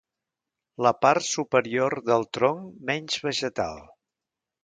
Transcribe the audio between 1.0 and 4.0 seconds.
part superior del tronc menys vegetal.